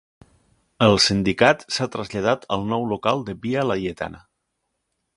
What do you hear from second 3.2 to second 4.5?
de Via Laietana.